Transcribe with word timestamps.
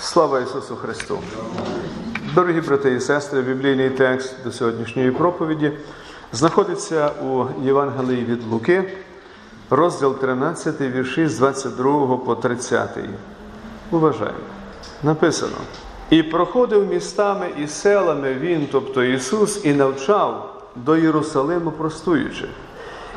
Слава 0.00 0.40
Ісусу 0.40 0.76
Христу! 0.76 1.18
Дорогі 2.34 2.60
брати 2.60 2.94
і 2.94 3.00
сестри, 3.00 3.42
біблійний 3.42 3.90
текст 3.90 4.44
до 4.44 4.52
сьогоднішньої 4.52 5.10
проповіді 5.10 5.72
знаходиться 6.32 7.08
у 7.08 7.44
Євангелії 7.62 8.24
від 8.24 8.46
Луки, 8.46 8.92
розділ 9.70 10.18
13, 10.18 10.80
вірші 10.80 11.28
з 11.28 11.38
22 11.38 12.16
по 12.16 12.34
30. 12.34 12.98
Уважаємо. 13.90 14.38
Написано: 15.02 15.56
І 16.10 16.22
проходив 16.22 16.86
містами 16.86 17.46
і 17.58 17.66
селами 17.66 18.34
Він, 18.34 18.68
тобто 18.72 19.04
Ісус, 19.04 19.64
і 19.64 19.74
навчав 19.74 20.62
до 20.76 20.96
Єрусалиму 20.96 21.70
простуючи. 21.70 22.48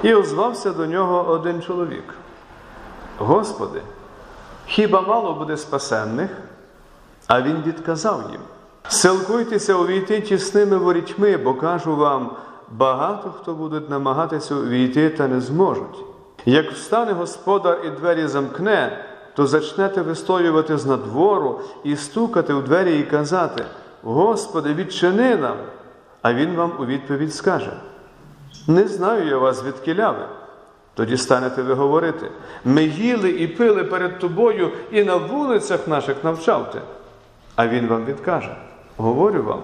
І 0.03 0.13
озвався 0.13 0.71
до 0.71 0.85
нього 0.85 1.29
один 1.29 1.61
чоловік. 1.61 2.13
Господи, 3.17 3.81
хіба 4.65 5.01
мало 5.01 5.33
буде 5.33 5.57
спасенних? 5.57 6.29
А 7.31 7.41
він 7.41 7.63
відказав 7.65 8.23
їм: 8.31 8.41
Силкуйтеся 8.87 9.75
увійти 9.75 10.21
тісними 10.21 10.77
ворітьми, 10.77 11.37
бо 11.37 11.53
кажу 11.53 11.95
вам, 11.95 12.31
багато 12.71 13.33
хто 13.41 13.53
будуть 13.53 13.89
намагатися 13.89 14.55
увійти 14.55 15.09
та 15.09 15.27
не 15.27 15.41
зможуть. 15.41 16.05
Як 16.45 16.71
встане 16.71 17.11
господар 17.11 17.79
і 17.85 17.89
двері 17.89 18.27
замкне, 18.27 19.05
то 19.35 19.47
зачнете 19.47 20.01
вистоювати 20.01 20.77
з 20.77 20.85
надвору 20.85 21.59
і 21.83 21.95
стукати 21.95 22.53
у 22.53 22.61
двері 22.61 22.99
і 22.99 23.03
казати: 23.03 23.65
Господи, 24.03 24.73
відчини 24.73 25.35
нам! 25.35 25.57
А 26.21 26.33
він 26.33 26.55
вам 26.55 26.71
у 26.79 26.85
відповідь 26.85 27.35
скаже: 27.35 27.73
Не 28.67 28.87
знаю 28.87 29.27
я 29.27 29.37
вас, 29.37 29.63
відкиля 29.63 30.11
ви. 30.11 30.25
Тоді 30.93 31.17
станете 31.17 31.61
ви 31.61 31.73
говорити: 31.73 32.31
ми 32.65 32.83
їли 32.83 33.29
і 33.29 33.47
пили 33.47 33.83
перед 33.83 34.19
тобою, 34.19 34.71
і 34.91 35.03
на 35.03 35.15
вулицях 35.15 35.87
наших 35.87 36.23
навчав 36.23 36.71
ти. 36.71 36.81
А 37.61 37.67
він 37.67 37.87
вам 37.87 38.05
відкаже: 38.05 38.55
Говорю 38.97 39.43
вам, 39.43 39.61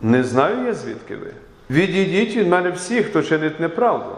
не 0.00 0.24
знаю 0.24 0.66
я, 0.66 0.74
звідки 0.74 1.16
ви. 1.16 1.32
Відійдіть 1.70 2.36
від 2.36 2.48
мене 2.48 2.70
всі, 2.70 3.02
хто 3.02 3.22
чинить 3.22 3.60
неправду. 3.60 4.16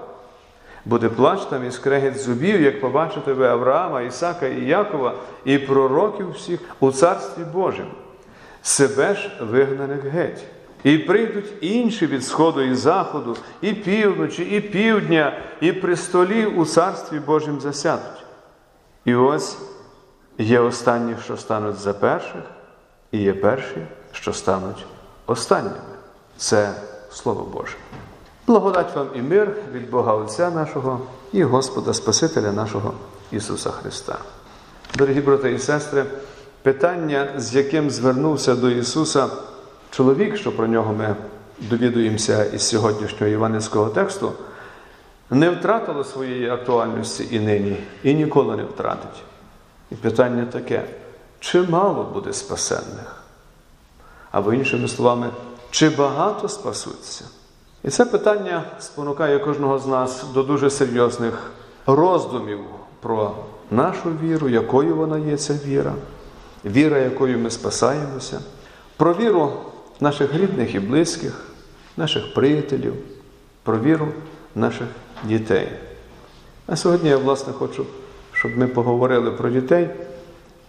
Буде 0.85 1.09
плач 1.09 1.41
там 1.45 1.67
і 1.67 1.71
скрегіт 1.71 2.19
зубів, 2.19 2.63
як 2.63 2.81
побачите 2.81 3.33
ви 3.33 3.47
Авраама, 3.47 4.01
Ісака 4.01 4.47
і 4.47 4.65
Якова, 4.65 5.15
і 5.45 5.59
пророків 5.59 6.31
всіх 6.31 6.61
у 6.81 6.93
Царстві 6.93 7.43
Божому, 7.53 7.91
себе 8.63 9.15
ж 9.15 9.31
вигнаних 9.41 10.05
геть. 10.05 10.45
І 10.85 10.99
прийдуть 10.99 11.53
інші 11.61 12.07
від 12.07 12.25
сходу 12.25 12.63
і 12.63 12.75
заходу, 12.75 13.37
і 13.61 13.73
півночі, 13.73 14.43
і 14.43 14.61
півдня, 14.61 15.39
і 15.61 15.73
при 15.73 15.97
столі 15.97 16.47
у 16.47 16.65
Царстві 16.65 17.21
Божім 17.27 17.61
засядуть. 17.61 18.25
І 19.05 19.15
ось 19.15 19.59
є 20.39 20.61
останні, 20.61 21.15
що 21.25 21.37
стануть 21.37 21.77
за 21.77 21.95
перших, 21.95 22.43
і 23.13 23.19
є 23.19 23.33
перші, 23.33 23.87
що 24.13 24.33
стануть 24.33 24.87
останніми. 25.27 25.77
Це 26.37 26.75
Слово 27.11 27.49
Боже. 27.53 27.77
Благодать 28.47 28.97
вам 28.97 29.09
і 29.15 29.23
мир 29.23 29.57
від 29.73 29.91
Бога 29.91 30.15
Отця 30.15 30.51
нашого 30.51 31.01
і 31.33 31.43
Господа 31.43 31.95
Спасителя 31.95 32.53
нашого 32.53 32.95
Ісуса 33.31 33.71
Христа. 33.71 34.19
Дорогі 34.95 35.21
брати 35.21 35.53
і 35.53 35.59
сестри, 35.59 36.05
питання, 36.63 37.29
з 37.37 37.55
яким 37.55 37.91
звернувся 37.91 38.55
до 38.55 38.71
Ісуса 38.71 39.29
чоловік, 39.91 40.37
що 40.37 40.57
про 40.57 40.67
нього 40.67 40.93
ми 40.93 41.17
довідуємося 41.59 42.45
із 42.45 42.63
сьогоднішнього 42.63 43.31
євангельського 43.31 43.89
тексту, 43.91 44.33
не 45.31 45.51
втратило 45.51 46.05
своєї 46.05 46.51
актуальності 46.51 47.29
і 47.31 47.41
нині, 47.41 47.77
і 48.03 48.15
ніколи 48.15 48.57
не 48.57 48.65
втратить. 48.65 49.23
І 49.91 49.95
питання 49.95 50.47
таке: 50.47 50.85
чи 51.43 51.63
мало 51.63 52.05
буде 52.05 52.33
спасенних? 52.33 53.23
Або 54.31 54.53
іншими 54.53 54.89
словами, 54.89 55.31
чи 55.71 55.89
багато 55.89 56.49
спасуться? 56.49 57.25
І 57.85 57.91
це 57.91 58.05
питання 58.05 58.65
спонукає 58.79 59.39
кожного 59.39 59.79
з 59.79 59.87
нас 59.87 60.25
до 60.35 60.43
дуже 60.43 60.71
серйозних 60.71 61.51
роздумів 61.87 62.59
про 63.01 63.35
нашу 63.71 64.11
віру, 64.23 64.49
якою 64.49 64.97
вона 64.97 65.19
є 65.19 65.37
ця 65.37 65.55
віра, 65.67 65.93
віра, 66.65 66.99
якою 66.99 67.39
ми 67.39 67.51
спасаємося, 67.51 68.41
про 68.97 69.15
віру 69.15 69.53
наших 70.01 70.35
рідних 70.35 70.75
і 70.75 70.81
близьких, 70.81 71.45
наших 71.97 72.35
приятелів, 72.35 72.95
про 73.63 73.79
віру 73.79 74.09
наших 74.55 74.87
дітей. 75.25 75.69
А 76.67 76.77
сьогодні 76.77 77.09
я, 77.09 77.17
власне, 77.17 77.53
хочу, 77.53 77.87
щоб 78.33 78.59
ми 78.59 78.67
поговорили 78.67 79.31
про 79.31 79.51
дітей 79.51 79.91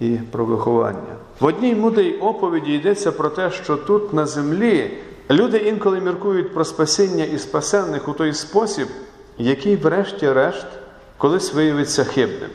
і 0.04 0.20
про 0.32 0.46
виховання. 0.46 1.16
В 1.40 1.46
одній 1.46 1.76
мудрій 1.76 2.14
оповіді 2.14 2.74
йдеться 2.74 3.12
про 3.12 3.30
те, 3.30 3.52
що 3.52 3.76
тут 3.76 4.14
на 4.14 4.26
землі 4.26 4.92
люди 5.32 5.58
інколи 5.58 6.00
міркують 6.00 6.54
про 6.54 6.66
спасіння 6.66 7.24
і 7.24 7.38
спасенних 7.38 8.08
у 8.08 8.14
той 8.14 8.34
спосіб, 8.34 8.88
який, 9.38 9.76
врешті-решт, 9.76 10.68
колись 11.18 11.54
виявиться 11.54 12.04
хибним. 12.04 12.50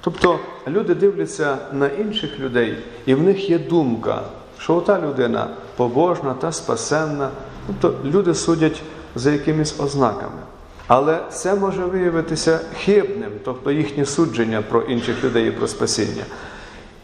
Тобто 0.00 0.38
люди 0.68 0.94
дивляться 0.94 1.58
на 1.72 1.86
інших 1.86 2.40
людей, 2.40 2.78
і 3.06 3.14
в 3.14 3.22
них 3.22 3.50
є 3.50 3.58
думка, 3.58 4.22
що 4.58 4.74
ота 4.74 5.00
людина 5.00 5.48
побожна 5.76 6.34
та 6.34 6.52
спасенна. 6.52 7.30
Тобто 7.66 8.08
люди 8.08 8.34
судять 8.34 8.82
за 9.14 9.30
якимись 9.30 9.80
ознаками. 9.80 10.42
Але 10.86 11.20
це 11.30 11.54
може 11.54 11.84
виявитися 11.84 12.60
хибним, 12.84 13.30
тобто 13.44 13.70
їхнє 13.70 14.06
судження 14.06 14.62
про 14.62 14.82
інших 14.82 15.24
людей 15.24 15.48
і 15.48 15.50
про 15.50 15.66
спасіння. 15.66 16.24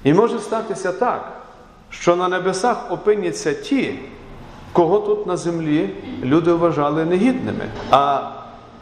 І 0.05 0.15
може 0.15 0.39
статися 0.39 0.93
так, 0.93 1.33
що 1.91 2.17
на 2.17 2.29
небесах 2.29 2.93
опиняться 2.93 3.55
ті, 3.55 3.99
кого 4.73 4.99
тут 4.99 5.27
на 5.27 5.37
землі 5.37 5.91
люди 6.23 6.53
вважали 6.53 7.05
негідними, 7.05 7.65
а 7.91 8.31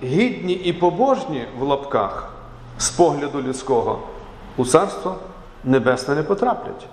гідні 0.02 0.52
і 0.52 0.72
побожні 0.72 1.44
в 1.58 1.62
лапках 1.62 2.32
з 2.78 2.90
погляду 2.90 3.42
людського 3.42 4.02
у 4.56 4.64
царство 4.64 5.16
небесне 5.64 6.14
не 6.14 6.22
потраплять. 6.22 6.86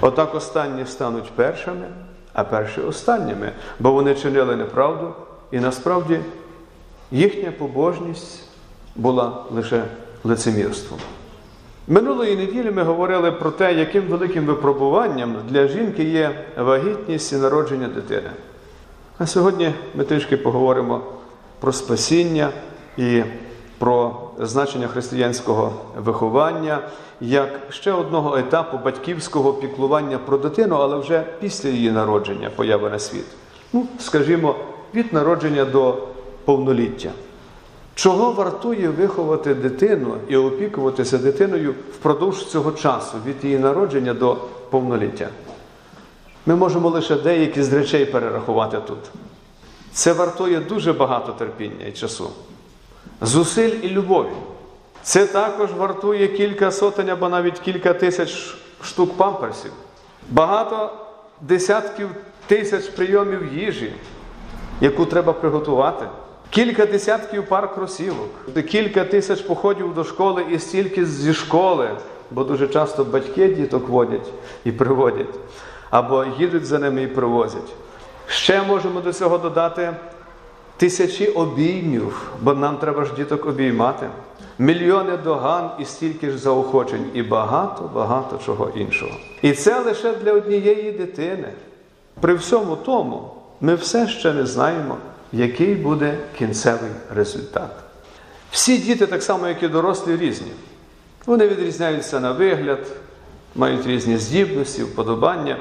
Отак 0.00 0.34
останні 0.34 0.86
стануть 0.86 1.30
першими, 1.30 1.86
а 2.32 2.44
перші 2.44 2.80
останніми, 2.80 3.52
бо 3.78 3.92
вони 3.92 4.14
чинили 4.14 4.56
неправду, 4.56 5.14
і 5.50 5.60
насправді 5.60 6.20
їхня 7.10 7.50
побожність 7.50 8.44
була 8.96 9.44
лише 9.50 9.84
лицемірством. 10.24 11.00
Минулої 11.88 12.36
неділі 12.36 12.70
ми 12.70 12.82
говорили 12.82 13.32
про 13.32 13.50
те, 13.50 13.74
яким 13.74 14.02
великим 14.02 14.44
випробуванням 14.44 15.36
для 15.48 15.68
жінки 15.68 16.04
є 16.04 16.44
вагітність 16.58 17.32
і 17.32 17.36
народження 17.36 17.88
дитини. 17.88 18.30
А 19.18 19.26
сьогодні 19.26 19.72
ми 19.94 20.04
трішки 20.04 20.36
поговоримо 20.36 21.00
про 21.60 21.72
спасіння 21.72 22.50
і 22.96 23.22
про 23.78 24.20
значення 24.38 24.88
християнського 24.88 25.72
виховання 25.96 26.78
як 27.20 27.60
ще 27.70 27.92
одного 27.92 28.36
етапу 28.36 28.78
батьківського 28.84 29.52
піклування 29.52 30.18
про 30.18 30.38
дитину, 30.38 30.74
але 30.74 30.98
вже 30.98 31.24
після 31.40 31.68
її 31.68 31.90
народження, 31.90 32.50
появи 32.50 32.90
на 32.90 32.98
світ. 32.98 33.26
Ну, 33.72 33.86
скажімо, 33.98 34.54
від 34.94 35.12
народження 35.12 35.64
до 35.64 35.96
повноліття. 36.44 37.10
Чого 38.00 38.32
вартує 38.32 38.88
виховати 38.88 39.54
дитину 39.54 40.14
і 40.28 40.36
опікуватися 40.36 41.18
дитиною 41.18 41.74
впродовж 41.92 42.46
цього 42.46 42.72
часу, 42.72 43.16
від 43.26 43.44
її 43.44 43.58
народження 43.58 44.14
до 44.14 44.36
повноліття? 44.70 45.28
Ми 46.46 46.56
можемо 46.56 46.88
лише 46.88 47.16
деякі 47.16 47.62
з 47.62 47.72
речей 47.72 48.06
перерахувати 48.06 48.78
тут. 48.86 48.98
Це 49.92 50.12
вартує 50.12 50.60
дуже 50.60 50.92
багато 50.92 51.32
терпіння 51.32 51.86
і 51.86 51.92
часу, 51.92 52.30
зусиль 53.20 53.74
і 53.82 53.88
любові. 53.88 54.32
Це 55.02 55.26
також 55.26 55.72
вартує 55.72 56.28
кілька 56.28 56.70
сотень 56.70 57.10
або 57.10 57.28
навіть 57.28 57.58
кілька 57.58 57.94
тисяч 57.94 58.56
штук 58.82 59.16
памперсів, 59.16 59.72
багато 60.30 60.92
десятків 61.40 62.08
тисяч 62.46 62.88
прийомів 62.88 63.54
їжі, 63.54 63.92
яку 64.80 65.04
треба 65.04 65.32
приготувати. 65.32 66.06
Кілька 66.50 66.86
десятків 66.86 67.46
пар 67.46 67.74
кросівок, 67.74 68.28
кілька 68.68 69.04
тисяч 69.04 69.40
походів 69.40 69.94
до 69.94 70.04
школи 70.04 70.44
і 70.50 70.58
стільки 70.58 71.06
зі 71.06 71.34
школи, 71.34 71.90
бо 72.30 72.44
дуже 72.44 72.68
часто 72.68 73.04
батьки 73.04 73.48
діток 73.48 73.88
водять 73.88 74.32
і 74.64 74.72
приводять, 74.72 75.34
або 75.90 76.24
їдуть 76.38 76.66
за 76.66 76.78
ними 76.78 77.02
і 77.02 77.06
привозять. 77.06 77.72
Ще 78.26 78.62
можемо 78.62 79.00
до 79.00 79.12
цього 79.12 79.38
додати 79.38 79.92
тисячі 80.76 81.26
обіймів, 81.26 82.30
бо 82.42 82.54
нам 82.54 82.76
треба 82.76 83.04
ж 83.04 83.14
діток 83.16 83.46
обіймати, 83.46 84.06
мільйони 84.58 85.16
доган 85.16 85.70
і 85.78 85.84
стільки 85.84 86.30
ж 86.30 86.38
заохочень, 86.38 87.04
і 87.14 87.22
багато-багато 87.22 88.38
чого 88.46 88.70
іншого. 88.74 89.12
І 89.42 89.52
це 89.52 89.80
лише 89.80 90.12
для 90.12 90.32
однієї 90.32 90.92
дитини. 90.92 91.48
При 92.20 92.34
всьому 92.34 92.76
тому 92.76 93.30
ми 93.60 93.74
все 93.74 94.08
ще 94.08 94.32
не 94.32 94.46
знаємо 94.46 94.96
який 95.32 95.74
буде 95.74 96.18
кінцевий 96.38 96.90
результат. 97.14 97.70
Всі 98.50 98.78
діти, 98.78 99.06
так 99.06 99.22
само, 99.22 99.48
як 99.48 99.62
і 99.62 99.68
дорослі, 99.68 100.16
різні. 100.16 100.50
Вони 101.26 101.48
відрізняються 101.48 102.20
на 102.20 102.32
вигляд, 102.32 102.86
мають 103.54 103.86
різні 103.86 104.16
здібності, 104.16 104.82
вподобання. 104.82 105.56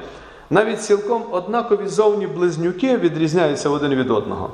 Навіть 0.49 0.81
цілком 0.81 1.23
однакові 1.31 1.87
зовні 1.87 2.27
близнюки 2.27 2.97
відрізняються 2.97 3.69
один 3.69 3.95
від 3.95 4.11
одного. 4.11 4.51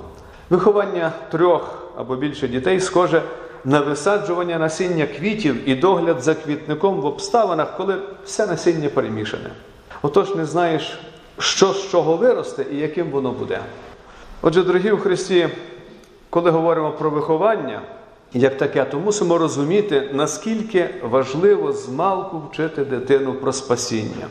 Виховання 0.49 1.11
трьох 1.31 1.91
або 1.97 2.15
більше 2.15 2.47
дітей 2.47 2.79
схоже 2.79 3.21
на 3.65 3.79
висаджування 3.79 4.59
насіння 4.59 5.05
квітів 5.05 5.69
і 5.69 5.75
догляд 5.75 6.23
за 6.23 6.35
квітником 6.35 7.01
в 7.01 7.05
обставинах, 7.05 7.77
коли 7.77 7.97
все 8.25 8.47
насіння 8.47 8.89
перемішане. 8.89 9.49
Отож, 10.01 10.35
не 10.35 10.45
знаєш, 10.45 10.99
що 11.39 11.73
з 11.73 11.89
чого 11.89 12.17
виросте 12.17 12.65
і 12.71 12.77
яким 12.77 13.09
воно 13.09 13.31
буде. 13.31 13.59
Отже, 14.41 14.63
дорогі 14.63 14.91
у 14.91 14.97
Христі, 14.97 15.49
коли 16.29 16.49
говоримо 16.49 16.91
про 16.91 17.09
виховання, 17.09 17.81
як 18.33 18.57
таке, 18.57 18.85
то 18.85 18.99
мусимо 18.99 19.37
розуміти, 19.37 20.09
наскільки 20.13 20.89
важливо 21.03 21.73
змалку 21.73 22.41
вчити 22.51 22.85
дитину 22.85 23.33
про 23.33 23.53
спасіння, 23.53 24.27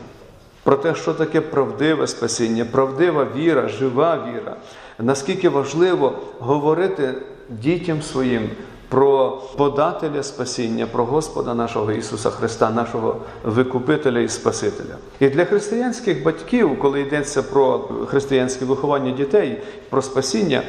про 0.63 0.75
те, 0.75 0.95
що 0.95 1.13
таке 1.13 1.41
правдиве 1.41 2.07
спасіння, 2.07 2.65
правдива 2.65 3.27
віра, 3.35 3.67
жива 3.67 4.27
віра. 4.27 4.55
Наскільки 4.99 5.49
важливо 5.49 6.13
говорити 6.39 7.13
дітям 7.49 8.01
своїм 8.01 8.49
про 8.89 9.41
подателя 9.57 10.23
спасіння, 10.23 10.87
про 10.87 11.05
Господа 11.05 11.53
нашого 11.53 11.91
Ісуса 11.91 12.29
Христа, 12.29 12.69
нашого 12.69 13.17
Викупителя 13.43 14.19
і 14.19 14.29
Спасителя. 14.29 14.95
І 15.19 15.29
для 15.29 15.45
християнських 15.45 16.23
батьків, 16.23 16.79
коли 16.79 17.01
йдеться 17.01 17.43
про 17.43 17.79
християнське 18.05 18.65
виховання 18.65 19.11
дітей, 19.11 19.61
про 19.89 20.01
спасіння, 20.01 20.61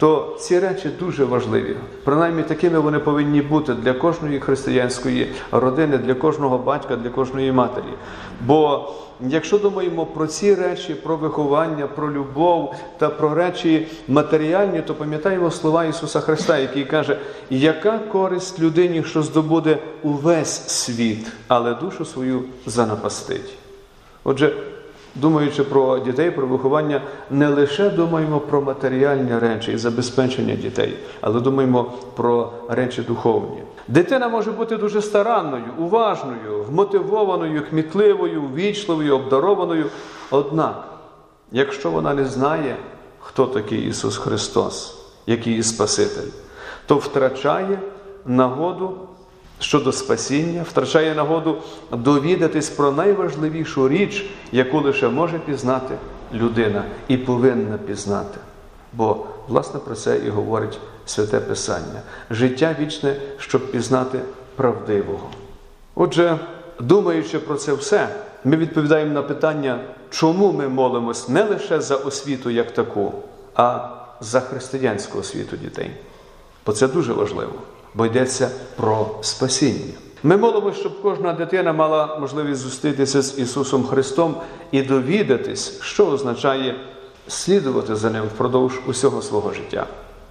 то 0.00 0.36
ці 0.40 0.58
речі 0.58 0.90
дуже 1.00 1.24
важливі. 1.24 1.76
Принаймні 2.04 2.42
такими 2.42 2.78
вони 2.78 2.98
повинні 2.98 3.42
бути 3.42 3.74
для 3.74 3.92
кожної 3.92 4.40
християнської 4.40 5.32
родини, 5.52 5.98
для 5.98 6.14
кожного 6.14 6.58
батька, 6.58 6.96
для 6.96 7.10
кожної 7.10 7.52
матері. 7.52 7.92
Бо 8.40 8.92
якщо 9.20 9.58
думаємо 9.58 10.06
про 10.06 10.26
ці 10.26 10.54
речі, 10.54 10.94
про 10.94 11.16
виховання, 11.16 11.86
про 11.86 12.12
любов 12.12 12.74
та 12.98 13.08
про 13.08 13.34
речі 13.34 13.88
матеріальні, 14.08 14.82
то 14.82 14.94
пам'ятаємо 14.94 15.50
слова 15.50 15.84
Ісуса 15.84 16.20
Христа, 16.20 16.58
який 16.58 16.84
каже, 16.84 17.18
яка 17.50 17.98
користь 17.98 18.60
людині, 18.60 19.04
що 19.04 19.22
здобуде 19.22 19.78
увесь 20.02 20.68
світ, 20.68 21.26
але 21.48 21.74
душу 21.74 22.04
свою 22.04 22.42
занапастить. 22.66 23.54
Отже, 24.24 24.56
Думаючи 25.14 25.64
про 25.64 25.98
дітей, 25.98 26.30
про 26.30 26.46
виховання, 26.46 27.02
не 27.30 27.48
лише 27.48 27.90
думаємо 27.90 28.40
про 28.40 28.60
матеріальні 28.60 29.38
речі 29.38 29.72
і 29.72 29.76
забезпечення 29.76 30.54
дітей, 30.54 30.96
але 31.20 31.40
думаємо 31.40 31.92
про 32.16 32.52
речі 32.68 33.02
духовні. 33.02 33.62
Дитина 33.88 34.28
може 34.28 34.50
бути 34.50 34.76
дуже 34.76 35.02
старанною, 35.02 35.64
уважною, 35.78 36.64
вмотивованою, 36.68 37.68
кмітливою, 37.70 38.42
ввічливою, 38.42 39.14
обдарованою. 39.14 39.86
Однак, 40.30 40.88
якщо 41.52 41.90
вона 41.90 42.14
не 42.14 42.24
знає, 42.24 42.76
хто 43.20 43.46
такий 43.46 43.88
Ісус 43.88 44.16
Христос, 44.16 44.98
який 45.26 45.56
є 45.56 45.62
Спаситель, 45.62 46.30
то 46.86 46.96
втрачає 46.96 47.78
нагоду 48.26 48.92
щодо 49.60 49.92
спасіння, 49.92 50.62
втрачає 50.62 51.14
нагоду 51.14 51.56
довідатись 51.92 52.70
про 52.70 52.92
найважливішу 52.92 53.88
річ, 53.88 54.26
яку 54.52 54.80
лише 54.80 55.08
може 55.08 55.38
пізнати 55.38 55.94
людина 56.34 56.84
і 57.08 57.16
повинна 57.16 57.78
пізнати. 57.78 58.38
Бо, 58.92 59.26
власне, 59.48 59.80
про 59.80 59.94
це 59.94 60.18
і 60.26 60.28
говорить 60.30 60.78
Святе 61.06 61.40
Писання. 61.40 62.02
Життя 62.30 62.76
вічне, 62.80 63.16
щоб 63.38 63.72
пізнати 63.72 64.20
правдивого. 64.56 65.30
Отже, 65.94 66.38
думаючи 66.80 67.38
про 67.38 67.56
це 67.56 67.72
все, 67.72 68.08
ми 68.44 68.56
відповідаємо 68.56 69.14
на 69.14 69.22
питання, 69.22 69.80
чому 70.10 70.52
ми 70.52 70.68
молимось 70.68 71.28
не 71.28 71.44
лише 71.44 71.80
за 71.80 71.96
освіту 71.96 72.50
як 72.50 72.70
таку, 72.70 73.12
а 73.54 73.88
за 74.20 74.40
християнську 74.40 75.18
освіту 75.18 75.56
дітей. 75.56 75.90
Бо 76.66 76.72
це 76.72 76.88
дуже 76.88 77.12
важливо 77.12 77.52
бо 77.94 78.06
йдеться 78.06 78.50
про 78.76 79.06
спасіння. 79.20 79.94
Ми 80.22 80.36
молимося, 80.36 80.80
щоб 80.80 81.02
кожна 81.02 81.32
дитина 81.32 81.72
мала 81.72 82.18
можливість 82.20 82.60
зустрітися 82.60 83.22
з 83.22 83.38
Ісусом 83.38 83.84
Христом 83.84 84.34
і 84.72 84.82
довідатись, 84.82 85.80
що 85.82 86.06
означає 86.06 86.74
слідувати 87.28 87.96
за 87.96 88.10
Ним 88.10 88.22
впродовж 88.34 88.74
усього 88.86 89.22
свого 89.22 89.52
життя. 89.52 89.86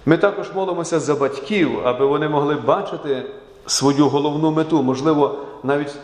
Ми 0.06 0.16
також 0.16 0.46
молимося 0.54 1.00
за 1.00 1.14
батьків, 1.14 1.70
аби 1.84 2.06
вони 2.06 2.28
могли 2.28 2.54
бачити 2.54 3.22
свою 3.66 4.08
головну 4.08 4.50
мету, 4.50 4.82
можливо, 4.82 5.38
навіть 5.62 5.94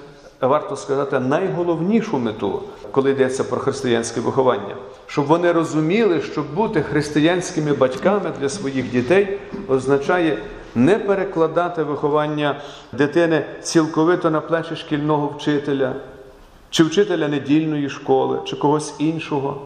варто 0.40 0.76
сказати, 0.76 1.20
найголовнішу 1.20 2.18
мету, 2.18 2.62
коли 2.90 3.10
йдеться 3.10 3.44
про 3.44 3.58
християнське 3.58 4.20
виховання, 4.20 4.76
щоб 5.06 5.26
вони 5.26 5.52
розуміли, 5.52 6.20
що 6.20 6.44
бути 6.54 6.82
християнськими 6.82 7.72
батьками 7.72 8.32
для 8.40 8.48
своїх 8.48 8.90
дітей 8.90 9.38
означає 9.68 10.38
не 10.76 10.98
перекладати 10.98 11.82
виховання 11.82 12.60
дитини 12.92 13.44
цілковито 13.62 14.30
на 14.30 14.40
плечі 14.40 14.76
шкільного 14.76 15.26
вчителя, 15.26 15.92
чи 16.70 16.84
вчителя 16.84 17.28
недільної 17.28 17.90
школи, 17.90 18.38
чи 18.44 18.56
когось 18.56 18.94
іншого, 18.98 19.62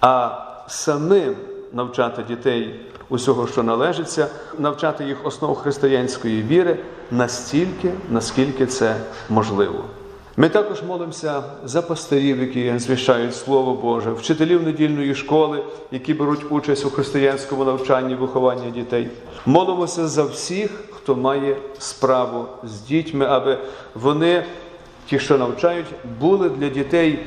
а 0.00 0.30
самим 0.68 1.36
навчати 1.72 2.22
дітей 2.22 2.80
усього, 3.08 3.46
що 3.46 3.62
належиться, 3.62 4.26
навчати 4.58 5.04
їх 5.04 5.26
основ 5.26 5.56
християнської 5.56 6.42
віри 6.42 6.78
настільки, 7.10 7.92
наскільки 8.10 8.66
це 8.66 8.96
можливо. 9.28 9.84
Ми 10.36 10.48
також 10.48 10.82
молимося 10.82 11.42
за 11.64 11.82
пастирів, 11.82 12.40
які 12.40 12.78
звіщають 12.78 13.36
Слово 13.36 13.74
Боже, 13.74 14.12
вчителів 14.12 14.62
недільної 14.62 15.14
школи, 15.14 15.64
які 15.90 16.14
беруть 16.14 16.46
участь 16.50 16.84
у 16.84 16.90
християнському 16.90 17.64
навчанні 17.64 18.14
вихованні 18.14 18.70
дітей. 18.70 19.08
Молимося 19.46 20.08
за 20.08 20.24
всіх, 20.24 20.70
хто 20.90 21.16
має 21.16 21.56
справу 21.78 22.46
з 22.64 22.80
дітьми, 22.80 23.26
аби 23.26 23.58
вони, 23.94 24.44
ті, 25.06 25.18
що 25.18 25.38
навчають, 25.38 25.86
були 26.20 26.48
для 26.48 26.68
дітей 26.68 27.18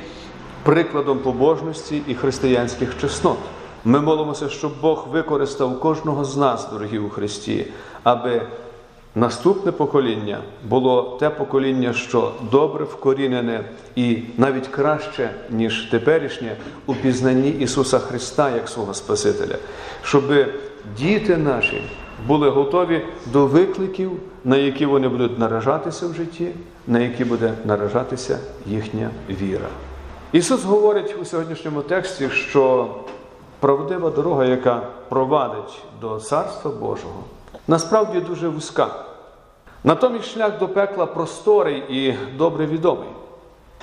прикладом 0.64 1.20
побожності 1.20 2.02
і 2.08 2.16
християнських 2.16 3.02
чеснот. 3.02 3.38
Ми 3.86 4.02
молимося, 4.02 4.50
щоб 4.50 4.72
Бог 4.82 5.08
використав 5.12 5.80
кожного 5.80 6.26
з 6.26 6.38
нас, 6.38 6.70
дорогі 6.72 7.00
у 7.00 7.10
Христі, 7.10 7.68
аби 8.04 8.42
наступне 9.16 9.72
покоління 9.72 10.40
було 10.70 11.18
те 11.20 11.30
покоління, 11.30 11.94
що 11.94 12.32
добре 12.52 12.86
вкорінене 12.86 13.64
і 13.96 14.18
навіть 14.38 14.68
краще, 14.68 15.30
ніж 15.50 15.82
теперішнє, 15.82 16.56
у 16.86 16.96
пізнанні 16.96 17.50
Ісуса 17.50 18.00
Христа 18.00 18.50
як 18.50 18.70
свого 18.70 18.94
Спасителя, 18.94 19.56
щоб 20.04 20.24
діти 20.98 21.38
наші 21.38 21.82
були 22.28 22.50
готові 22.50 23.02
до 23.26 23.46
викликів, 23.46 24.12
на 24.44 24.58
які 24.58 24.86
вони 24.86 25.08
будуть 25.08 25.40
наражатися 25.40 26.08
в 26.08 26.14
житті, 26.14 26.48
на 26.88 27.00
які 27.00 27.26
буде 27.26 27.54
наражатися 27.66 28.40
їхня 28.66 29.10
віра. 29.30 29.68
Ісус 30.32 30.64
говорить 30.64 31.16
у 31.22 31.26
сьогоднішньому 31.26 31.82
тексті, 31.82 32.30
що 32.30 32.96
правдива 33.60 34.10
дорога, 34.10 34.46
яка 34.46 34.88
провадить 35.10 35.82
до 36.02 36.20
Царства 36.20 36.72
Божого, 36.72 37.24
насправді 37.68 38.20
дуже 38.20 38.48
вузька. 38.48 38.88
Натомість 39.84 40.34
шлях 40.34 40.60
до 40.60 40.68
пекла 40.68 41.06
просторий 41.06 41.84
і 41.90 42.16
добре 42.38 42.66
відомий. 42.66 43.10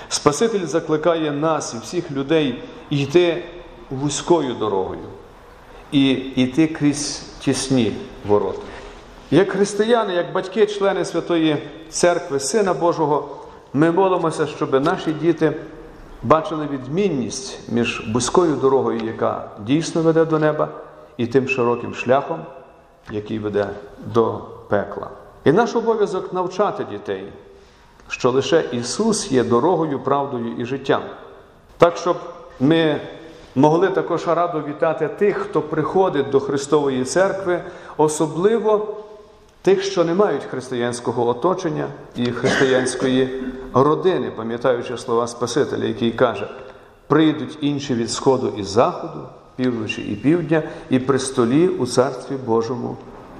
Спаситель 0.08 0.66
закликає 0.66 1.32
нас 1.32 1.74
і 1.74 1.78
всіх 1.78 2.10
людей 2.10 2.62
йти 2.90 3.44
вузькою 3.90 4.54
дорогою 4.54 5.08
і 5.92 6.10
йти 6.12 6.66
крізь 6.66 7.22
тісні 7.40 7.96
ворота. 8.28 8.62
Як 9.30 9.50
християни, 9.50 10.14
як 10.14 10.32
батьки, 10.32 10.66
члени 10.66 11.04
Святої 11.04 11.56
Церкви, 11.88 12.40
Сина 12.40 12.74
Божого, 12.74 13.28
ми 13.72 13.90
молимося, 13.90 14.46
щоб 14.46 14.84
наші 14.84 15.12
діти 15.12 15.52
бачили 16.22 16.68
відмінність 16.72 17.72
між 17.72 18.12
вузькою 18.14 18.56
дорогою, 18.56 19.00
яка 19.04 19.50
дійсно 19.66 20.02
веде 20.02 20.24
до 20.24 20.38
неба, 20.38 20.68
і 21.16 21.26
тим 21.26 21.48
широким 21.48 21.94
шляхом, 21.94 22.38
який 23.10 23.38
веде 23.38 23.68
до 24.06 24.40
пекла. 24.68 25.10
І 25.44 25.52
наш 25.52 25.76
обов'язок 25.76 26.32
навчати 26.32 26.84
дітей, 26.84 27.32
що 28.08 28.30
лише 28.30 28.64
Ісус 28.72 29.32
є 29.32 29.44
дорогою, 29.44 30.00
правдою 30.00 30.54
і 30.58 30.64
життям. 30.64 31.02
Так, 31.78 31.96
щоб 31.96 32.16
ми 32.60 33.00
могли 33.54 33.88
також 33.88 34.26
радо 34.26 34.62
вітати 34.68 35.08
тих, 35.08 35.36
хто 35.36 35.62
приходить 35.62 36.30
до 36.30 36.40
Христової 36.40 37.04
церкви, 37.04 37.62
особливо 37.96 38.96
тих, 39.62 39.82
що 39.82 40.04
не 40.04 40.14
мають 40.14 40.44
християнського 40.44 41.28
оточення 41.28 41.86
і 42.16 42.26
християнської 42.26 43.42
родини, 43.74 44.32
пам'ятаючи 44.36 44.98
слова 44.98 45.26
Спасителя, 45.26 45.84
який 45.84 46.12
каже: 46.12 46.50
прийдуть 47.06 47.58
інші 47.60 47.94
від 47.94 48.10
Сходу 48.10 48.52
і 48.56 48.62
Заходу, 48.62 49.20
півночі 49.56 50.02
і 50.02 50.14
півдня, 50.14 50.62
і 50.90 50.98
при 50.98 51.18
столі 51.18 51.68
у 51.68 51.86
Царстві 51.86 52.36
Божому 52.46 52.96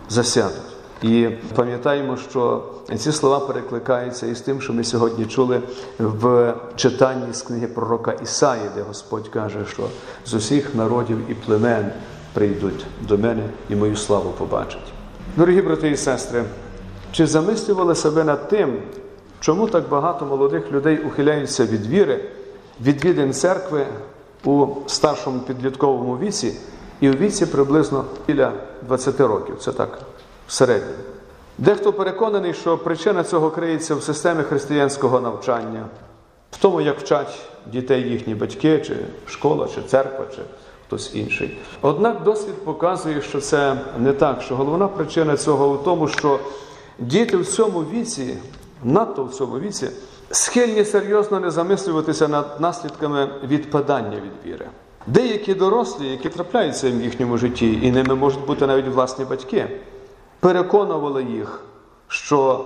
засядуть. 0.08 0.74
І 1.02 1.28
пам'ятаємо, 1.54 2.16
що 2.16 2.64
ці 2.98 3.12
слова 3.12 3.40
перекликаються 3.40 4.26
із 4.26 4.40
тим, 4.40 4.60
що 4.60 4.72
ми 4.72 4.84
сьогодні 4.84 5.26
чули 5.26 5.62
в 5.98 6.54
читанні 6.76 7.32
з 7.32 7.42
книги 7.42 7.66
пророка 7.66 8.12
Ісаї, 8.12 8.62
де 8.76 8.82
Господь 8.82 9.28
каже, 9.28 9.58
що 9.72 9.82
з 10.26 10.34
усіх 10.34 10.74
народів 10.74 11.18
і 11.30 11.34
племен 11.34 11.90
прийдуть 12.32 12.86
до 13.08 13.18
мене 13.18 13.42
і 13.68 13.76
мою 13.76 13.96
славу 13.96 14.30
побачать. 14.30 14.92
Дорогі 15.36 15.62
брати 15.62 15.90
і 15.90 15.96
сестри, 15.96 16.44
чи 17.12 17.26
замислювали 17.26 17.94
себе 17.94 18.24
над 18.24 18.48
тим, 18.48 18.78
чому 19.40 19.68
так 19.68 19.88
багато 19.88 20.26
молодих 20.26 20.72
людей 20.72 20.98
ухиляються 20.98 21.64
від 21.64 21.86
віри, 21.86 22.24
від 22.80 22.94
відвідин 22.96 23.32
церкви 23.32 23.86
у 24.44 24.66
старшому 24.86 25.40
підлітковому 25.40 26.18
віці 26.18 26.56
і 27.00 27.10
у 27.10 27.12
віці 27.12 27.46
приблизно 27.46 28.04
біля 28.26 28.52
20 28.86 29.20
років? 29.20 29.56
Це 29.60 29.72
так 29.72 29.98
в 30.46 30.52
середньому. 30.52 30.94
Дехто 31.58 31.92
переконаний, 31.92 32.54
що 32.54 32.78
причина 32.78 33.24
цього 33.24 33.50
криється 33.50 33.94
в 33.94 34.02
системі 34.02 34.42
християнського 34.42 35.20
навчання, 35.20 35.86
в 36.50 36.56
тому, 36.56 36.80
як 36.80 37.00
вчать 37.00 37.38
дітей 37.72 38.02
їхні 38.02 38.34
батьки, 38.34 38.78
чи 38.78 38.96
школа, 39.26 39.68
чи 39.74 39.82
церква, 39.82 40.24
чи 40.36 40.42
хтось 40.86 41.14
інший. 41.14 41.58
Однак 41.80 42.22
досвід 42.22 42.54
показує, 42.64 43.22
що 43.22 43.40
це 43.40 43.76
не 43.98 44.12
так, 44.12 44.42
що 44.42 44.56
головна 44.56 44.88
причина 44.88 45.36
цього 45.36 45.70
у 45.72 45.76
тому, 45.76 46.08
що 46.08 46.38
діти 46.98 47.36
в 47.36 47.46
цьому 47.46 47.80
віці, 47.80 48.36
надто 48.84 49.24
в 49.24 49.34
цьому 49.34 49.58
віці, 49.58 49.88
схильні 50.34 50.84
серйозно 50.84 51.40
не 51.40 51.50
замислюватися 51.50 52.28
над 52.28 52.60
наслідками 52.60 53.28
відпадання 53.44 54.16
від 54.16 54.52
віри. 54.52 54.66
Деякі 55.06 55.54
дорослі, 55.54 56.08
які 56.08 56.28
трапляються 56.28 56.90
в 56.90 57.00
їхньому 57.00 57.38
житті, 57.38 57.78
і 57.82 57.90
ними 57.90 58.14
можуть 58.14 58.46
бути 58.46 58.66
навіть 58.66 58.88
власні 58.88 59.24
батьки, 59.24 59.80
переконували 60.40 61.24
їх, 61.24 61.60
що 62.08 62.64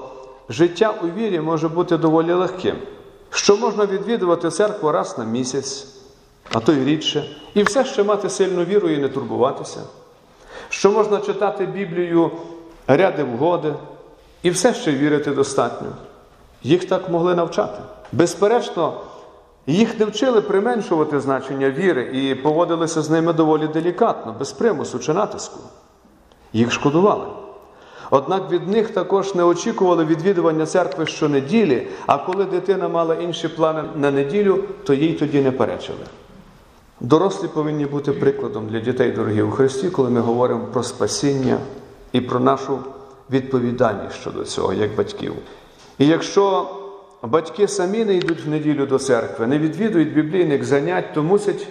життя 0.48 0.94
у 1.02 1.06
вірі 1.06 1.40
може 1.40 1.68
бути 1.68 1.96
доволі 1.96 2.32
легким, 2.32 2.76
що 3.30 3.56
можна 3.56 3.86
відвідувати 3.86 4.50
церкву 4.50 4.92
раз 4.92 5.18
на 5.18 5.24
місяць, 5.24 5.86
а 6.52 6.60
то 6.60 6.72
й 6.72 6.84
рідше, 6.84 7.36
і 7.54 7.62
все 7.62 7.84
ще 7.84 8.04
мати 8.04 8.30
сильну 8.30 8.64
віру 8.64 8.88
і 8.88 8.98
не 8.98 9.08
турбуватися, 9.08 9.80
що 10.68 10.90
можна 10.90 11.18
читати 11.18 11.66
Біблію 11.66 12.30
ряди 12.86 13.22
вгоди, 13.22 13.74
і 14.42 14.50
все 14.50 14.74
ще 14.74 14.92
вірити 14.92 15.30
достатньо. 15.30 15.88
Їх 16.62 16.84
так 16.84 17.08
могли 17.08 17.34
навчати. 17.34 17.78
Безперечно, 18.12 19.00
їх 19.66 19.98
не 19.98 20.04
вчили 20.04 20.40
применшувати 20.40 21.20
значення 21.20 21.70
віри 21.70 22.02
і 22.02 22.34
поводилися 22.34 23.02
з 23.02 23.10
ними 23.10 23.32
доволі 23.32 23.66
делікатно, 23.66 24.34
без 24.38 24.52
примусу 24.52 24.98
чи 24.98 25.12
натиску. 25.14 25.60
Їх 26.52 26.72
шкодували. 26.72 27.24
Однак 28.10 28.50
від 28.50 28.68
них 28.68 28.90
також 28.90 29.34
не 29.34 29.44
очікували 29.44 30.04
відвідування 30.04 30.66
церкви 30.66 31.06
щонеділі, 31.06 31.86
а 32.06 32.18
коли 32.18 32.44
дитина 32.44 32.88
мала 32.88 33.14
інші 33.14 33.48
плани 33.48 33.82
на 33.96 34.10
неділю, 34.10 34.64
то 34.84 34.94
їй 34.94 35.12
тоді 35.12 35.40
не 35.40 35.52
перечили. 35.52 35.98
Дорослі 37.00 37.48
повинні 37.48 37.86
бути 37.86 38.12
прикладом 38.12 38.66
для 38.66 38.80
дітей, 38.80 39.12
дорогі 39.12 39.42
у 39.42 39.50
Христі, 39.50 39.90
коли 39.90 40.10
ми 40.10 40.20
говоримо 40.20 40.64
про 40.72 40.82
спасіння 40.82 41.58
і 42.12 42.20
про 42.20 42.40
нашу 42.40 42.78
відповідальність 43.30 44.16
щодо 44.20 44.44
цього, 44.44 44.72
як 44.72 44.96
батьків. 44.96 45.34
І 45.98 46.06
якщо 46.06 46.66
батьки 47.22 47.68
самі 47.68 48.04
не 48.04 48.14
йдуть 48.14 48.44
в 48.44 48.48
неділю 48.48 48.86
до 48.86 48.98
церкви, 48.98 49.46
не 49.46 49.58
відвідують 49.58 50.14
біблійних 50.14 50.64
занять, 50.64 51.14
то 51.14 51.22
мусять 51.22 51.66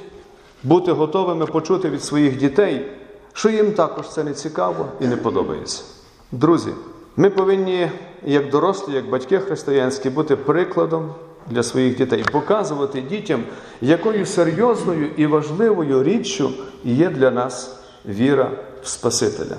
бути 0.64 0.92
готовими 0.92 1.46
почути 1.46 1.90
від 1.90 2.04
своїх 2.04 2.38
дітей, 2.38 2.86
що 3.34 3.50
їм 3.50 3.72
також 3.72 4.10
це 4.10 4.24
не 4.24 4.34
цікаво 4.34 4.86
і 5.02 5.08
не 5.08 5.18
подобається. 5.18 5.84
Друзі, 6.32 6.70
ми 7.18 7.30
повинні, 7.30 7.92
як 8.26 8.50
дорослі, 8.50 8.94
як 8.94 9.10
батьки 9.10 9.40
християнські, 9.40 10.10
бути 10.10 10.36
прикладом 10.36 11.14
для 11.48 11.64
своїх 11.64 11.98
дітей, 11.98 12.26
показувати 12.32 13.02
дітям, 13.02 13.44
якою 13.82 14.26
серйозною 14.26 15.10
і 15.18 15.26
важливою 15.26 16.04
річчю 16.04 16.52
є 16.84 17.10
для 17.10 17.32
нас 17.32 17.80
віра 18.06 18.52
в 18.84 18.88
Спасителя. 18.88 19.56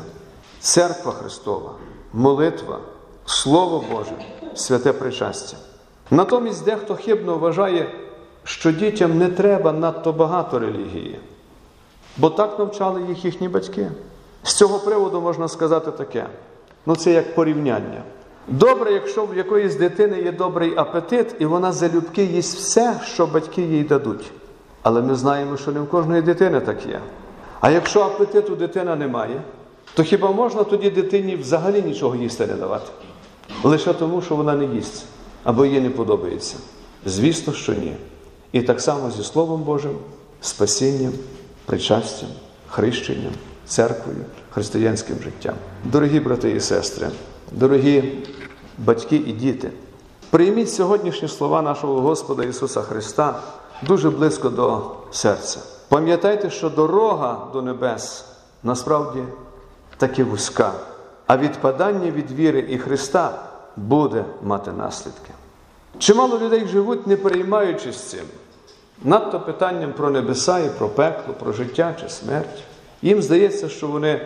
Церква 0.61 1.13
Христова, 1.13 1.73
молитва, 2.13 2.79
Слово 3.27 3.85
Боже, 3.91 4.13
святе 4.61 4.93
причастя. 4.93 5.57
Натомість 6.11 6.65
дехто 6.65 6.95
хибно 6.95 7.38
вважає, 7.38 7.91
що 8.45 8.73
дітям 8.73 9.19
не 9.19 9.29
треба 9.29 9.73
надто 9.73 10.12
багато 10.12 10.59
релігії, 10.59 11.19
бо 12.17 12.31
так 12.31 12.59
навчали 12.59 13.03
їх 13.09 13.25
їхні 13.25 13.49
батьки. 13.49 13.91
З 14.43 14.55
цього 14.55 14.79
приводу 14.79 15.21
можна 15.21 15.49
сказати 15.49 15.91
таке: 15.91 16.27
ну 16.87 16.97
це 16.97 17.12
як 17.12 17.35
порівняння. 17.35 18.03
Добре, 18.49 18.93
якщо 18.93 19.27
в 19.27 19.37
якоїсь 19.37 19.75
дитини 19.75 20.21
є 20.21 20.33
добрий 20.33 20.73
апетит, 20.77 21.35
і 21.38 21.47
вона 21.47 21.73
залюбки 21.73 22.25
їсть 22.25 22.59
все, 22.59 23.00
що 23.05 23.27
батьки 23.27 23.62
їй 23.62 23.85
дадуть. 23.85 24.31
Але 24.83 25.03
ми 25.03 25.15
знаємо, 25.15 25.57
що 25.57 25.73
не 25.73 25.81
в 25.81 25.88
кожної 25.88 26.23
дитини 26.23 26.61
так 26.61 26.87
є. 26.87 27.00
А 27.61 27.71
якщо 27.71 28.00
апетиту 28.00 28.57
дитина 28.57 28.97
не 28.97 29.09
має, 29.09 29.43
то 29.95 30.03
хіба 30.03 30.33
можна 30.33 30.65
тоді 30.65 30.91
дитині 30.91 31.37
взагалі 31.37 31.83
нічого 31.83 32.17
їсти 32.17 32.47
не 32.47 32.55
давати? 32.55 32.87
Лише 33.62 33.93
тому, 33.93 34.23
що 34.23 34.37
вона 34.37 34.55
не 34.55 34.64
їсть 34.64 35.05
або 35.45 35.64
їй 35.64 35.81
не 35.81 35.90
подобається. 35.90 36.57
Звісно, 37.07 37.52
що 37.52 37.73
ні. 37.75 37.97
І 38.52 38.62
так 38.62 38.81
само 38.81 39.11
зі 39.11 39.25
Словом 39.25 39.62
Божим, 39.62 39.97
спасінням, 40.40 41.12
причастям, 41.67 42.28
хрещенням, 42.69 43.33
церквою, 43.67 44.25
християнським 44.50 45.17
життям. 45.25 45.55
Дорогі 45.85 46.21
брати 46.21 46.50
і 46.50 46.61
сестри, 46.61 47.09
дорогі 47.52 48.19
батьки 48.78 49.17
і 49.17 49.33
діти, 49.33 49.71
прийміть 50.31 50.73
сьогоднішні 50.73 51.28
слова 51.28 51.62
нашого 51.62 52.00
Господа 52.00 52.45
Ісуса 52.45 52.83
Христа 52.83 53.40
дуже 53.83 54.11
близько 54.11 54.49
до 54.49 54.83
серця. 55.11 55.59
Пам'ятайте, 55.88 56.50
що 56.50 56.71
дорога 56.71 57.47
до 57.52 57.62
небес 57.62 58.25
насправді 58.62 59.23
таки 59.97 60.25
вузька, 60.25 60.73
а 61.28 61.37
відпадання 61.37 62.11
від 62.11 62.30
віри 62.30 62.66
і 62.68 62.78
Христа 62.78 63.42
буде 63.76 64.25
мати 64.42 64.73
наслідки. 64.73 65.30
Чимало 65.99 66.38
людей 66.38 66.66
живуть, 66.66 67.06
не 67.06 67.16
переймаючись 67.16 67.97
цим, 67.97 68.25
надто 69.04 69.40
питанням 69.40 69.92
про 69.92 70.11
небеса 70.11 70.58
і 70.58 70.68
про 70.78 70.88
пекло, 70.88 71.35
про 71.35 71.52
життя 71.52 71.94
чи 72.00 72.08
смерть. 72.08 72.62
Їм 73.02 73.23
здається, 73.23 73.68
що 73.68 73.87
вони 73.87 74.20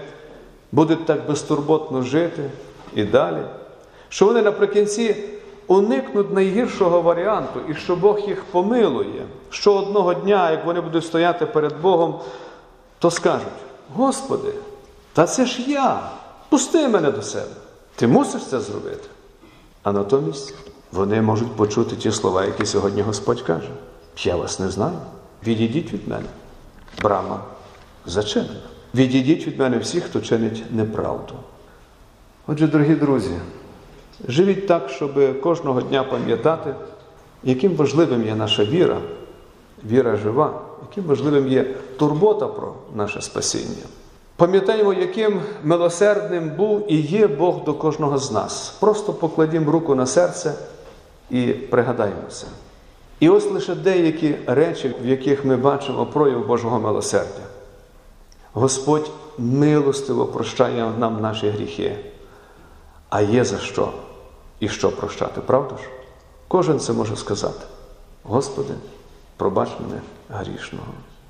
будуть 0.73 1.07
так 1.07 1.27
безтурботно 1.27 2.03
жити 2.03 2.51
і 2.95 3.05
далі, 3.05 3.43
що 4.09 4.27
вони 4.27 4.43
наприкінці 4.43 5.17
уникнуть 5.67 6.33
найгіршого 6.33 7.03
варіанту, 7.03 7.61
і 7.69 7.75
що 7.75 7.97
Бог 7.97 8.19
їх 8.19 8.45
помилує, 8.45 9.23
що 9.51 9.75
одного 9.75 10.15
дня, 10.15 10.51
як 10.51 10.65
вони 10.65 10.81
будуть 10.81 11.07
стояти 11.07 11.47
перед 11.47 11.81
Богом, 11.81 12.21
то 12.99 13.11
скажуть: 13.11 13.49
Господи, 13.95 14.53
та 15.13 15.27
це 15.27 15.47
ж 15.47 15.71
я, 15.71 16.01
пусти 16.53 16.89
мене 16.89 17.11
до 17.11 17.23
себе. 17.23 17.55
Ти 17.97 18.07
мусиш 18.07 18.45
це 18.45 18.61
зробити. 18.61 19.09
А 19.83 19.93
натомість 19.93 20.55
вони 20.93 21.23
можуть 21.23 21.57
почути 21.57 21.97
ті 21.97 22.13
слова, 22.13 22.45
які 22.45 22.67
сьогодні 22.67 23.03
Господь 23.03 23.43
каже: 23.43 23.69
Я 24.23 24.37
вас 24.37 24.61
не 24.61 24.71
знаю. 24.71 24.99
Відійдіть 25.47 25.93
від 25.93 26.09
мене. 26.09 26.27
Брама 27.03 27.41
зачинена. 28.07 28.61
Відійдіть 28.95 29.47
від 29.47 29.59
мене 29.59 29.79
всіх, 29.79 30.05
хто 30.05 30.21
чинить 30.21 30.65
неправду. 30.71 31.35
Отже, 32.47 32.67
дорогі 32.67 32.95
друзі, 32.95 33.39
живіть 34.29 34.67
так, 34.67 34.91
щоб 34.91 35.41
кожного 35.41 35.83
дня 35.83 36.05
пам'ятати, 36.05 36.75
яким 37.43 37.77
важливим 37.77 38.27
є 38.27 38.35
наша 38.35 38.65
віра, 38.65 39.01
віра 39.85 40.17
жива, 40.17 40.63
яким 40.89 41.05
важливим 41.05 41.49
є 41.49 41.65
турбота 41.99 42.47
про 42.47 42.75
наше 42.95 43.23
спасіння. 43.23 44.02
Пам'ятаємо, 44.43 44.93
яким 44.93 45.41
милосердним 45.63 46.51
був 46.51 46.93
і 46.93 47.01
є 47.01 47.27
Бог 47.27 47.65
до 47.65 47.75
кожного 47.75 48.19
з 48.19 48.33
нас. 48.33 48.77
Просто 48.81 49.13
покладімо 49.13 49.73
руку 49.73 49.95
на 49.95 50.07
серце 50.07 50.55
і 51.31 51.47
пригадаємося. 51.47 52.47
І 53.21 53.29
ось 53.29 53.51
лише 53.51 53.75
деякі 53.75 54.35
речі, 54.47 54.95
в 55.03 55.07
яких 55.07 55.45
ми 55.45 55.57
бачимо 55.57 56.07
прояв 56.07 56.47
Божого 56.47 56.81
милосердя. 56.81 57.43
Господь 58.53 59.11
милостиво 59.39 60.27
прощає 60.27 60.93
нам 60.99 61.21
наші 61.21 61.49
гріхи, 61.49 61.99
а 63.11 63.21
є 63.21 63.45
за 63.45 63.59
що 63.59 63.93
і 64.61 64.69
що 64.69 64.91
прощати, 64.91 65.41
правда 65.41 65.77
ж? 65.77 65.83
Кожен 66.49 66.81
це 66.81 66.93
може 66.93 67.17
сказати. 67.17 67.67
Господи, 68.23 68.75
пробач 69.37 69.69
мене 69.81 70.01
грішного. 70.31 70.87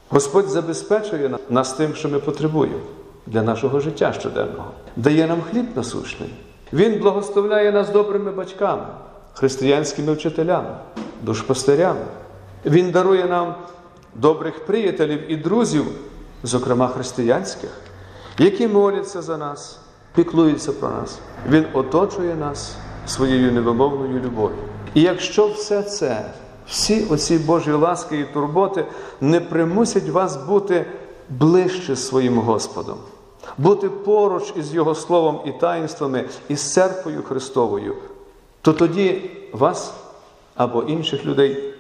Господь 0.09 0.49
забезпечує 0.49 1.39
нас 1.49 1.73
тим, 1.73 1.95
що 1.95 2.09
ми 2.09 2.19
потребуємо 2.19 2.81
для 3.27 3.43
нашого 3.43 3.81
життя 3.81 4.13
щоденного, 4.13 4.71
дає 4.97 5.27
нам 5.27 5.43
хліб 5.43 5.67
насущний. 5.77 6.35
Він 6.73 7.01
благословляє 7.01 7.73
нас 7.73 7.91
добрими 7.91 8.31
батьками, 8.31 8.87
християнськими 9.35 10.13
вчителями, 10.13 10.77
душпастирями. 11.23 12.05
Він 12.67 12.91
дарує 12.91 13.25
нам 13.25 13.55
добрих 14.15 14.67
приятелів 14.67 15.31
і 15.31 15.37
друзів, 15.37 15.85
зокрема 16.43 16.89
християнських, 16.89 17.71
які 18.39 18.69
моляться 18.69 19.23
за 19.23 19.37
нас, 19.37 19.79
піклується 20.15 20.73
про 20.73 20.89
нас. 20.89 21.19
Він 21.49 21.65
оточує 21.73 22.35
нас 22.35 22.77
своєю 23.07 23.53
невимовною 23.53 24.21
любов'ю. 24.21 24.59
І 24.95 25.01
якщо 25.01 25.49
все 25.49 25.83
це, 25.83 26.25
всі 26.67 27.05
оці 27.05 27.39
Божі 27.39 27.73
ласки 27.73 28.19
і 28.19 28.25
турботи 28.25 28.85
не 29.21 29.41
примусять 29.41 30.09
вас 30.09 30.37
бути 30.37 30.87
ближче 31.29 31.97
своїм 31.97 32.39
Господом, 32.39 32.97
бути 33.59 33.89
поруч 33.89 34.53
із 34.57 34.75
Його 34.75 34.95
Словом 34.95 35.41
і 35.47 35.53
таїнствами, 35.53 36.25
із 36.49 36.73
церквою 36.73 37.23
Христовою, 37.23 37.95
то 38.63 38.73
тоді 38.73 39.31
вас 39.53 39.95
або 40.57 40.83
інших 40.83 41.25
людей 41.25 41.75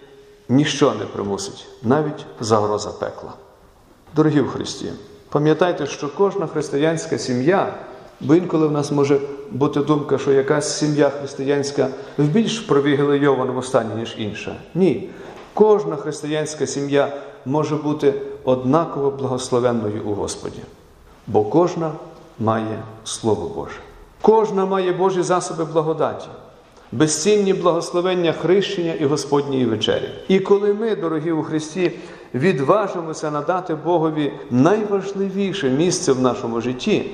ніщо 0.48 0.94
не 0.98 1.04
примусить, 1.04 1.66
навіть 1.82 2.26
загроза 2.40 2.90
пекла. 2.90 3.32
Дорогі 4.16 4.40
в 4.40 4.48
Христі, 4.48 4.92
пам'ятайте, 5.28 5.86
що 5.86 6.08
кожна 6.16 6.46
християнська 6.46 7.18
сім'я, 7.18 7.74
бо 8.20 8.34
інколи 8.34 8.66
в 8.66 8.72
нас 8.72 8.92
може 8.92 9.20
бути 9.50 9.80
думка, 9.80 10.18
що 10.18 10.32
якась 10.32 10.78
сім'я 10.78 11.10
християнська 11.10 11.88
в 12.18 12.24
більш 12.24 12.58
привілейованому 12.58 13.62
стані, 13.62 13.94
ніж 13.94 14.14
інша. 14.18 14.56
Ні. 14.74 15.10
Кожна 15.54 15.96
християнська 15.96 16.66
сім'я 16.66 17.12
може 17.46 17.76
бути 17.76 18.14
однаково 18.44 19.10
благословенною 19.10 20.02
у 20.04 20.14
Господі, 20.14 20.60
бо 21.26 21.44
кожна 21.44 21.92
має 22.38 22.82
Слово 23.04 23.48
Боже. 23.54 23.76
Кожна 24.22 24.66
має 24.66 24.92
Божі 24.92 25.22
засоби 25.22 25.64
благодаті, 25.64 26.28
безцінні 26.92 27.54
благословення 27.54 28.32
хрещення 28.32 28.92
і 28.92 29.04
Господньої 29.04 29.66
вечері. 29.66 30.08
І 30.28 30.40
коли 30.40 30.74
ми, 30.74 30.96
дорогі 30.96 31.32
у 31.32 31.42
Христі, 31.42 31.92
відважимося 32.34 33.30
надати 33.30 33.74
Богові 33.74 34.32
найважливіше 34.50 35.70
місце 35.70 36.12
в 36.12 36.20
нашому 36.20 36.60
житті, 36.60 37.10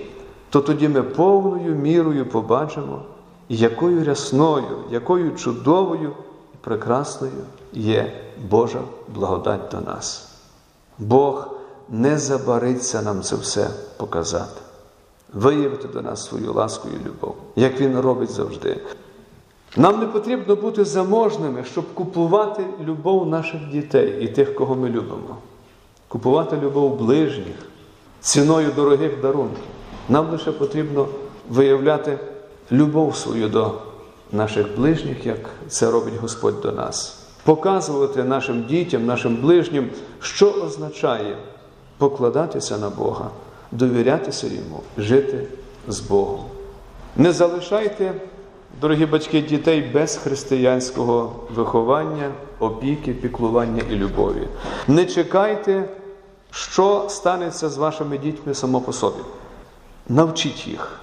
то 0.51 0.61
тоді 0.61 0.89
ми 0.89 1.03
повною 1.03 1.75
мірою 1.75 2.27
побачимо, 2.27 3.03
якою 3.49 4.05
рясною, 4.05 4.85
якою 4.91 5.37
чудовою 5.37 6.13
і 6.55 6.57
прекрасною 6.65 7.45
є 7.73 8.13
Божа 8.51 8.81
благодать 9.15 9.69
до 9.71 9.81
нас. 9.81 10.29
Бог 10.99 11.58
не 11.91 12.19
забариться 12.19 13.03
нам 13.03 13.23
це 13.23 13.37
все 13.37 13.71
показати, 13.97 14.61
виявити 15.35 15.89
до 15.89 16.03
нас 16.03 16.27
свою 16.27 16.53
ласку 16.53 16.89
і 16.89 17.09
любов, 17.09 17.37
як 17.57 17.81
Він 17.81 18.01
робить 18.01 18.31
завжди. 18.31 18.81
Нам 19.77 20.01
не 20.01 20.07
потрібно 20.07 20.57
бути 20.57 20.85
заможними, 20.85 21.65
щоб 21.65 21.95
купувати 21.95 22.65
любов 22.85 23.29
наших 23.29 23.71
дітей 23.71 24.19
і 24.21 24.29
тих, 24.29 24.55
кого 24.55 24.75
ми 24.75 24.89
любимо, 24.89 25.37
купувати 26.09 26.57
любов 26.57 26.97
ближніх 26.97 27.57
ціною 28.21 28.73
дорогих 28.77 29.21
дарунків. 29.21 29.65
Нам 30.09 30.31
лише 30.31 30.53
потрібно 30.53 31.09
виявляти 31.49 32.19
любов 32.73 33.17
свою 33.17 33.49
до 33.49 33.73
наших 34.33 34.77
ближніх, 34.77 35.27
як 35.27 35.39
це 35.69 35.91
робить 35.91 36.17
Господь 36.21 36.61
до 36.61 36.73
нас, 36.73 37.19
показувати 37.45 38.25
нашим 38.25 38.65
дітям, 38.65 39.07
нашим 39.07 39.37
ближнім, 39.37 39.91
що 40.21 40.51
означає 40.51 41.37
покладатися 41.99 42.79
на 42.79 42.91
Бога, 42.91 43.31
довірятися 43.73 44.47
Йому, 44.47 44.81
жити 44.99 45.47
з 45.89 46.01
Богом. 46.01 46.45
Не 47.17 47.33
залишайте, 47.33 48.15
дорогі 48.81 49.07
батьки, 49.07 49.41
дітей 49.43 49.91
без 49.95 50.17
християнського 50.17 51.33
виховання, 51.55 52.31
опіки, 52.59 53.13
піклування 53.13 53.83
і 53.91 53.95
любові. 53.95 54.49
Не 54.89 55.05
чекайте, 55.05 55.89
що 56.51 57.07
станеться 57.09 57.69
з 57.69 57.77
вашими 57.77 58.19
дітьми 58.19 58.55
само 58.55 58.81
по 58.81 58.93
собі. 58.93 59.23
Навчіть 60.09 60.67
їх 60.67 61.01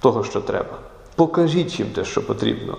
того, 0.00 0.24
що 0.24 0.40
треба. 0.40 0.78
Покажіть 1.16 1.80
їм 1.80 1.88
те, 1.88 2.04
що 2.04 2.26
потрібно. 2.26 2.78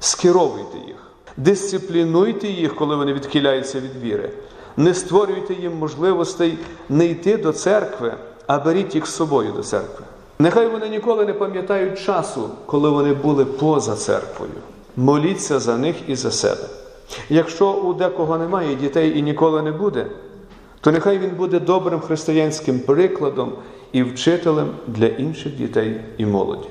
Скеровуйте 0.00 0.78
їх, 0.86 0.96
дисциплінуйте 1.36 2.48
їх, 2.48 2.74
коли 2.74 2.96
вони 2.96 3.12
відхиляються 3.12 3.80
від 3.80 3.96
віри. 3.96 4.30
Не 4.76 4.94
створюйте 4.94 5.54
їм 5.54 5.78
можливостей 5.78 6.58
не 6.88 7.06
йти 7.06 7.36
до 7.36 7.52
церкви, 7.52 8.14
а 8.46 8.58
беріть 8.58 8.94
їх 8.94 9.06
з 9.06 9.14
собою 9.14 9.52
до 9.56 9.62
церкви. 9.62 10.04
Нехай 10.38 10.68
вони 10.68 10.88
ніколи 10.88 11.26
не 11.26 11.32
пам'ятають 11.32 11.98
часу, 11.98 12.50
коли 12.66 12.90
вони 12.90 13.14
були 13.14 13.44
поза 13.44 13.96
церквою. 13.96 14.52
Моліться 14.96 15.58
за 15.58 15.76
них 15.76 15.96
і 16.06 16.16
за 16.16 16.30
себе. 16.30 16.68
Якщо 17.28 17.72
у 17.72 17.94
декого 17.94 18.38
немає 18.38 18.74
дітей 18.74 19.18
і 19.18 19.22
ніколи 19.22 19.62
не 19.62 19.72
буде, 19.72 20.06
то 20.80 20.92
нехай 20.92 21.18
він 21.18 21.30
буде 21.30 21.60
добрим 21.60 22.00
християнським 22.00 22.80
прикладом 22.80 23.52
і 23.92 24.02
вчителем 24.02 24.68
для 24.86 25.06
інших 25.06 25.56
дітей 25.56 26.00
і 26.18 26.26
молоді. 26.26 26.68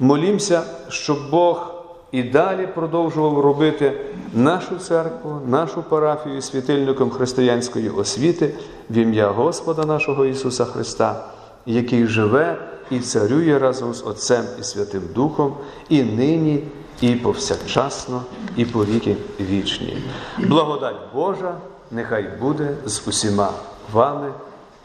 Молімося, 0.00 0.62
щоб 0.88 1.30
Бог 1.30 1.75
і 2.12 2.22
далі 2.22 2.66
продовжував 2.74 3.40
робити 3.40 3.92
нашу 4.34 4.76
церкву, 4.76 5.40
нашу 5.46 5.82
парафію 5.82 6.42
світильником 6.42 7.10
християнської 7.10 7.90
освіти 7.90 8.54
в 8.90 8.96
ім'я 8.96 9.28
Господа 9.28 9.84
нашого 9.84 10.26
Ісуса 10.26 10.64
Христа, 10.64 11.24
який 11.66 12.06
живе 12.06 12.56
і 12.90 13.00
царює 13.00 13.58
разом 13.58 13.94
з 13.94 14.02
Отцем 14.02 14.44
і 14.60 14.62
Святим 14.62 15.02
Духом, 15.14 15.54
і 15.88 16.02
нині, 16.02 16.64
і 17.00 17.14
повсякчасно, 17.14 18.22
і 18.56 18.64
по 18.64 18.84
віки 18.84 19.16
вічні. 19.40 19.98
Благодать 20.38 20.96
Божа 21.14 21.54
нехай 21.90 22.30
буде 22.40 22.76
з 22.84 23.08
усіма 23.08 23.50
вами. 23.92 24.32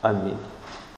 Амінь. 0.02 0.38